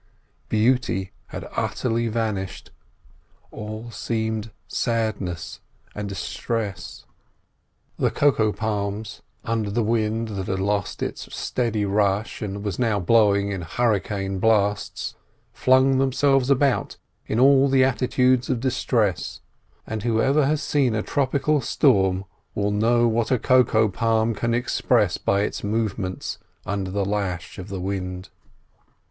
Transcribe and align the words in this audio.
Beauty 0.49 1.11
had 1.27 1.47
utterly 1.55 2.07
vanished, 2.07 2.71
all 3.51 3.91
seemed 3.91 4.49
sadness 4.67 5.59
and 5.93 6.09
distress. 6.09 7.05
The 7.99 8.09
cocoa 8.09 8.51
palms, 8.51 9.21
under 9.45 9.69
the 9.69 9.83
wind 9.83 10.29
that 10.29 10.47
had 10.47 10.59
lost 10.59 11.03
its 11.03 11.31
steady 11.35 11.85
rush 11.85 12.41
and 12.41 12.63
was 12.63 12.79
now 12.79 12.99
blowing 12.99 13.51
in 13.51 13.61
hurricane 13.61 14.39
blasts, 14.39 15.13
flung 15.53 15.99
themselves 15.99 16.49
about 16.49 16.97
in 17.27 17.39
all 17.39 17.69
the 17.69 17.83
attitudes 17.83 18.49
of 18.49 18.59
distress; 18.59 19.41
and 19.85 20.01
whoever 20.01 20.47
has 20.47 20.63
seen 20.63 20.95
a 20.95 21.03
tropical 21.03 21.61
storm 21.61 22.25
will 22.55 22.71
know 22.71 23.07
what 23.07 23.29
a 23.29 23.37
cocoa 23.37 23.87
palm 23.87 24.33
can 24.33 24.55
express 24.55 25.19
by 25.19 25.41
its 25.41 25.63
movements 25.63 26.39
under 26.65 26.89
the 26.89 27.05
lash 27.05 27.59
of 27.59 27.67
the 27.67 27.79
wind. 27.79 28.29